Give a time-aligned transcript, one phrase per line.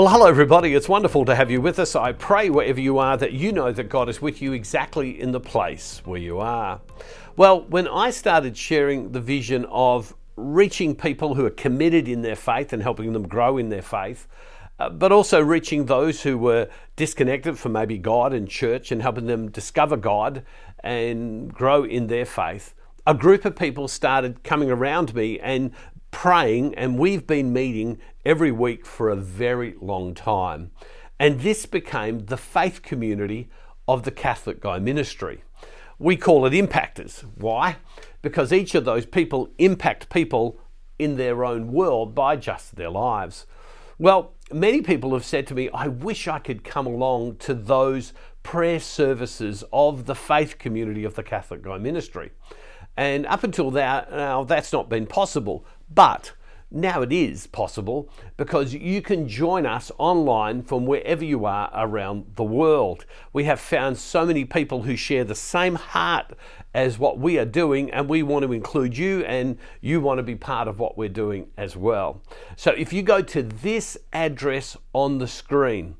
[0.00, 0.74] Well, hello, everybody.
[0.74, 1.94] It's wonderful to have you with us.
[1.94, 5.32] I pray wherever you are that you know that God is with you exactly in
[5.32, 6.80] the place where you are.
[7.36, 12.34] Well, when I started sharing the vision of reaching people who are committed in their
[12.34, 14.26] faith and helping them grow in their faith,
[14.78, 19.26] uh, but also reaching those who were disconnected from maybe God and church and helping
[19.26, 20.44] them discover God
[20.82, 22.72] and grow in their faith,
[23.06, 25.72] a group of people started coming around me and
[26.10, 30.70] praying, and we've been meeting every week for a very long time.
[31.18, 33.50] And this became the faith community
[33.86, 35.42] of the Catholic Guy Ministry.
[35.98, 37.20] We call it impactors.
[37.36, 37.76] Why?
[38.22, 40.58] Because each of those people impact people
[40.98, 43.46] in their own world by just their lives.
[43.98, 48.14] Well, many people have said to me, I wish I could come along to those
[48.42, 52.30] prayer services of the faith community of the Catholic Guy Ministry.
[52.96, 55.66] And up until that, now that's not been possible.
[55.92, 56.32] But
[56.70, 62.32] now it is possible because you can join us online from wherever you are around
[62.36, 63.04] the world.
[63.32, 66.32] We have found so many people who share the same heart
[66.72, 70.22] as what we are doing, and we want to include you, and you want to
[70.22, 72.22] be part of what we're doing as well.
[72.56, 75.96] So if you go to this address on the screen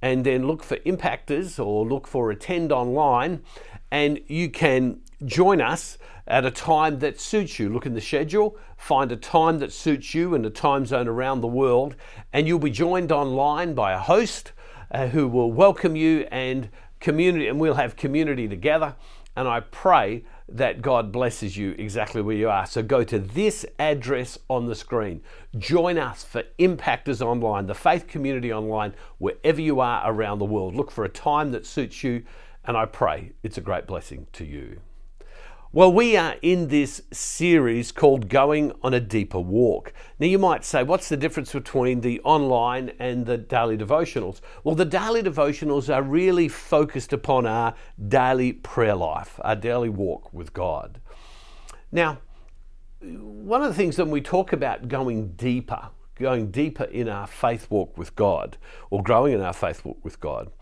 [0.00, 3.42] and then look for impactors or look for attend online,
[3.90, 7.68] and you can join us at a time that suits you.
[7.68, 11.40] Look in the schedule, find a time that suits you in a time zone around
[11.40, 11.94] the world,
[12.32, 14.52] and you'll be joined online by a host
[14.90, 16.68] uh, who will welcome you and
[17.00, 18.96] community, and we'll have community together.
[19.36, 22.66] And I pray that God blesses you exactly where you are.
[22.66, 25.20] So go to this address on the screen.
[25.58, 30.74] Join us for Impactors Online, the faith community online, wherever you are around the world.
[30.74, 32.22] Look for a time that suits you,
[32.64, 34.80] and I pray it's a great blessing to you.
[35.72, 39.92] Well, we are in this series called Going on a Deeper Walk.
[40.20, 44.40] Now, you might say, what's the difference between the online and the daily devotionals?
[44.62, 47.74] Well, the daily devotionals are really focused upon our
[48.08, 51.00] daily prayer life, our daily walk with God.
[51.90, 52.18] Now,
[53.02, 57.66] one of the things that we talk about going deeper, going deeper in our faith
[57.70, 58.56] walk with God,
[58.90, 60.52] or growing in our faith walk with God,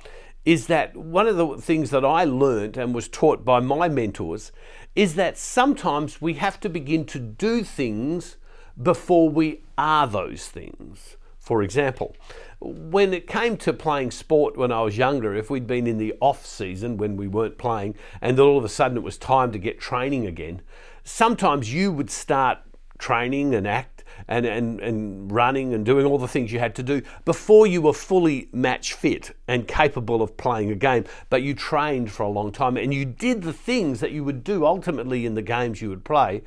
[0.45, 4.53] is that one of the things that I learned and was taught by my mentors
[4.95, 8.37] is that sometimes we have to begin to do things
[8.81, 11.17] before we are those things.
[11.39, 12.17] For example,
[12.61, 16.15] when it came to playing sport when I was younger, if we'd been in the
[16.21, 19.59] off season when we weren't playing, and all of a sudden it was time to
[19.59, 20.63] get training again,
[21.05, 22.59] sometimes you would start
[22.99, 23.94] training and act
[24.29, 27.83] and, and, and running and doing all the things you had to do before you
[27.83, 31.05] were fully match fit and capable of playing a game.
[31.31, 34.45] But you trained for a long time and you did the things that you would
[34.45, 36.43] do ultimately in the games you would play,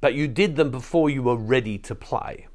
[0.00, 2.46] but you did them before you were ready to play.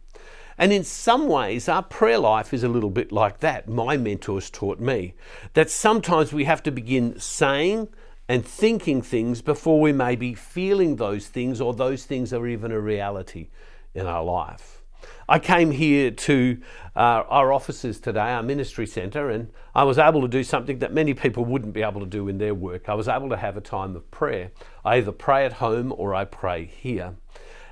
[0.57, 3.69] And in some ways, our prayer life is a little bit like that.
[3.69, 5.13] My mentors taught me
[5.53, 7.87] that sometimes we have to begin saying
[8.27, 12.71] and thinking things before we may be feeling those things or those things are even
[12.73, 13.47] a reality
[13.93, 14.79] in our life.
[15.27, 16.59] I came here to
[16.95, 20.91] uh, our offices today, our ministry centre, and I was able to do something that
[20.91, 22.89] many people wouldn't be able to do in their work.
[22.89, 24.51] I was able to have a time of prayer.
[24.83, 27.15] I either pray at home or I pray here.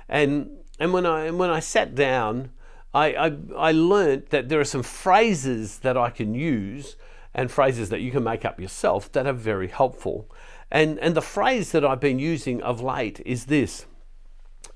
[0.08, 2.50] And, and when, I, when I sat down,
[2.94, 6.96] I, I, I learned that there are some phrases that I can use
[7.34, 10.30] and phrases that you can make up yourself that are very helpful.
[10.70, 13.86] And, and the phrase that I've been using of late is this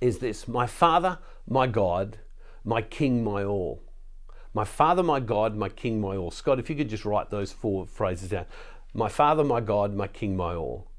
[0.00, 2.18] is this My Father, my God,
[2.64, 3.82] my King, my all.
[4.54, 6.30] My Father, my God, my King, my all.
[6.30, 8.46] Scott, if you could just write those four phrases down.
[8.94, 10.90] My Father, my God, my King, my all.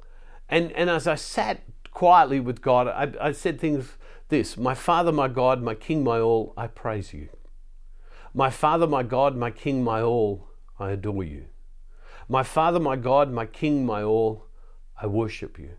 [0.50, 1.62] And, and as I sat
[1.92, 3.98] quietly with God, I, I said things
[4.30, 7.30] this My Father, my God, my King, my all, I praise you.
[8.34, 10.48] My Father, my God, my King, my all,
[10.80, 11.46] I adore you.
[12.28, 14.48] My Father, my God, my King, my all,
[15.00, 15.72] I worship you.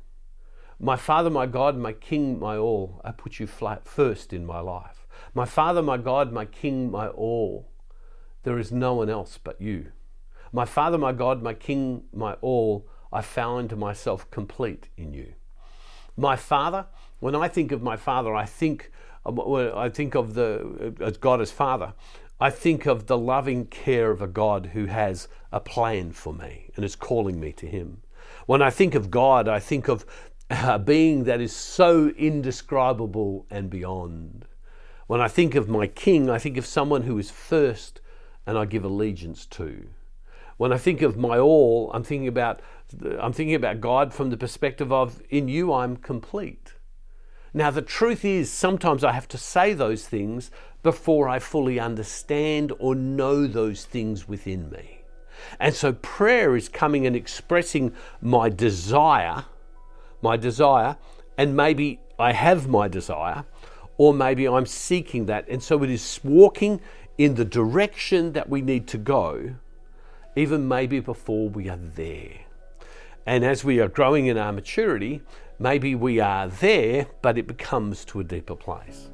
[0.81, 5.07] My Father, my God, my King, my all, I put you first in my life.
[5.33, 7.69] My Father, my God, my King, my all,
[8.43, 9.93] there is no one else but you.
[10.53, 15.35] My Father, my God, my King, my all, I found myself complete in you.
[16.17, 16.87] My Father,
[17.21, 18.91] when I think of my Father, I think
[19.27, 21.95] I think of the uh, as God as Father.
[22.41, 26.71] I think of the loving care of a God who has a plan for me
[26.77, 28.03] and is calling me to Him.
[28.47, 30.05] When I think of God, I think of
[30.51, 34.47] a being that is so indescribable and beyond.
[35.07, 38.01] When I think of my king, I think of someone who is first
[38.47, 39.89] and I give allegiance to.
[40.57, 42.61] When I think of my all, I'm thinking about
[43.19, 46.75] I'm thinking about God from the perspective of in you I'm complete.
[47.53, 50.51] Now the truth is sometimes I have to say those things
[50.83, 55.03] before I fully understand or know those things within me.
[55.59, 59.45] And so prayer is coming and expressing my desire,
[60.25, 60.97] my desire,
[61.39, 63.45] and maybe I have my desire,
[63.99, 65.47] or maybe I'm seeking that.
[65.49, 66.81] And so it is walking
[67.19, 69.55] in the direction that we need to go,
[70.35, 72.39] even maybe before we are there.
[73.27, 75.21] And as we are growing in our maturity,
[75.59, 79.11] maybe we are there, but it becomes to a deeper place.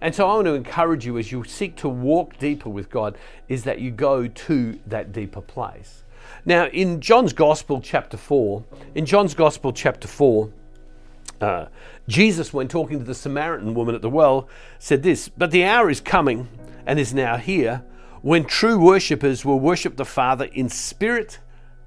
[0.00, 3.18] And so I want to encourage you as you seek to walk deeper with God,
[3.48, 6.04] is that you go to that deeper place.
[6.44, 8.64] Now, in John's Gospel, chapter 4,
[8.94, 10.50] in John's Gospel, chapter 4,
[11.40, 11.66] uh,
[12.08, 14.48] Jesus, when talking to the Samaritan woman at the well,
[14.78, 16.48] said this But the hour is coming
[16.86, 17.84] and is now here
[18.22, 21.38] when true worshippers will worship the Father in spirit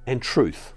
[0.05, 0.73] and truth.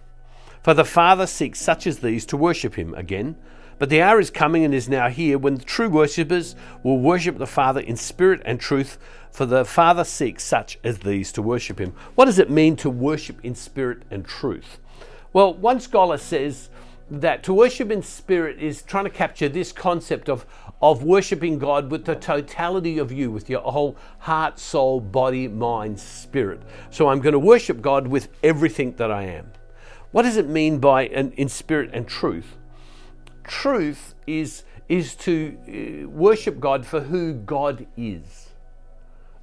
[0.62, 3.36] For the Father seeks such as these to worship him again.
[3.84, 7.36] But the hour is coming and is now here when the true worshippers will worship
[7.36, 8.96] the Father in spirit and truth,
[9.30, 11.92] for the Father seeks such as these to worship him.
[12.14, 14.78] What does it mean to worship in spirit and truth?
[15.34, 16.70] Well, one scholar says
[17.10, 20.46] that to worship in spirit is trying to capture this concept of,
[20.80, 26.00] of worshiping God with the totality of you, with your whole heart, soul, body, mind,
[26.00, 26.62] spirit.
[26.90, 29.52] So I'm going to worship God with everything that I am.
[30.10, 32.56] What does it mean by an, in spirit and truth?
[33.44, 35.56] Truth is, is to
[36.04, 38.50] uh, worship God for who God is,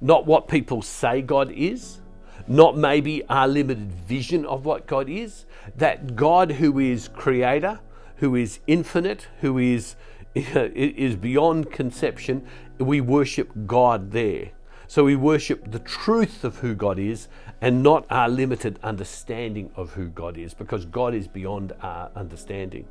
[0.00, 2.00] not what people say God is,
[2.48, 5.44] not maybe our limited vision of what God is,
[5.76, 7.80] that God who is creator,
[8.16, 9.94] who is infinite, who is,
[10.34, 12.46] is beyond conception,
[12.78, 14.50] we worship God there.
[14.88, 17.28] So we worship the truth of who God is
[17.60, 22.86] and not our limited understanding of who God is, because God is beyond our understanding.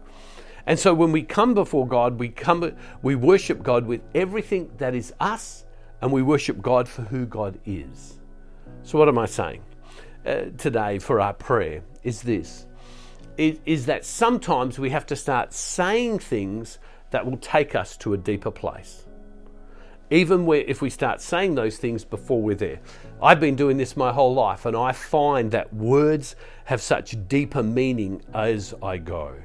[0.66, 2.72] And so when we come before God, we come
[3.02, 5.66] we worship God with everything that is us
[6.02, 8.20] and we worship God for who God is.
[8.84, 9.64] So what am I saying?
[10.26, 12.68] Uh, today for our prayer is this
[13.38, 16.80] is, is that sometimes we have to start saying things
[17.12, 19.06] that will take us to a deeper place.
[20.10, 22.80] Even where, if we start saying those things before we're there.
[23.22, 26.36] I've been doing this my whole life, and I find that words
[26.66, 29.36] have such deeper meaning as I go.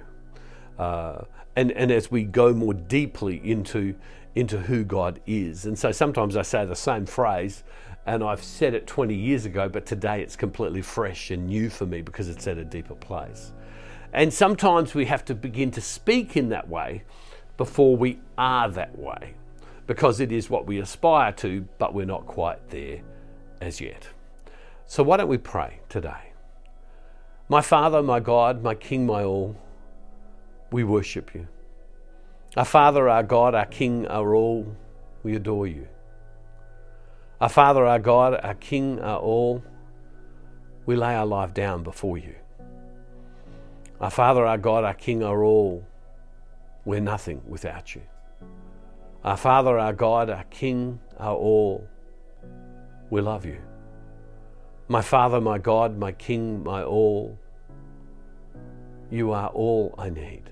[0.79, 1.25] Uh,
[1.55, 3.95] and, and as we go more deeply into,
[4.35, 5.65] into who God is.
[5.65, 7.65] And so sometimes I say the same phrase,
[8.07, 11.87] and I've said it 20 years ago, but today it's completely fresh and new for
[11.87, 13.53] me because it's at a deeper place.
[14.13, 17.05] And sometimes we have to begin to speak in that way
[17.57, 19.35] before we are that way
[19.87, 23.01] because it is what we aspire to, but we're not quite there
[23.61, 24.09] as yet.
[24.87, 26.33] So why don't we pray today?
[27.49, 29.57] My Father, my God, my King, my all,
[30.71, 31.47] we worship you.
[32.57, 34.77] Our Father, our God, our King, our all,
[35.23, 35.87] we adore you.
[37.41, 39.63] Our Father, our God, our King, our all,
[40.87, 42.35] we lay our life down before you.
[44.01, 45.87] Our Father, our God, our King, our all,
[46.85, 48.03] we're nothing without you.
[49.25, 51.87] Our Father, our God, our King, our all,
[53.11, 53.59] we love you.
[54.89, 57.39] My Father, my God, my King, my all,
[59.11, 60.43] you are all I need.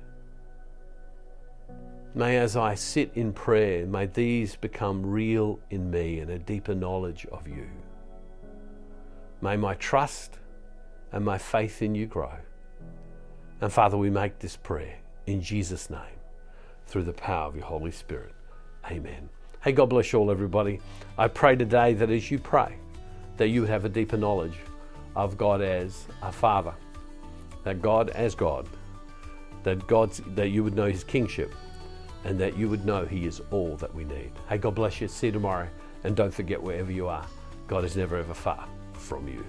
[2.16, 6.74] May, as I sit in prayer, may these become real in me and a deeper
[6.74, 7.66] knowledge of you.
[9.42, 10.38] May my trust
[11.10, 12.32] and my faith in you grow.
[13.60, 14.96] And Father, we make this prayer
[15.26, 16.20] in Jesus' name
[16.86, 18.32] through the power of your Holy Spirit.
[18.88, 19.28] Amen.
[19.64, 20.80] Hey, God bless you all, everybody.
[21.18, 22.76] I pray today that as you pray,
[23.38, 24.58] that you have a deeper knowledge
[25.16, 26.74] of God as a Father,
[27.64, 28.68] that God as God,
[29.64, 31.52] that God's, that you would know His kingship,
[32.24, 34.32] and that you would know He is all that we need.
[34.48, 35.08] Hey, God bless you.
[35.08, 35.68] See you tomorrow.
[36.04, 37.26] And don't forget, wherever you are,
[37.66, 39.44] God is never ever far from you.